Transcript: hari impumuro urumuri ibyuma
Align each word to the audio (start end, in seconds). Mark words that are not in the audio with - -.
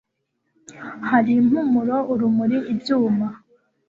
hari 1.09 1.31
impumuro 1.41 1.97
urumuri 2.13 2.57
ibyuma 2.73 3.27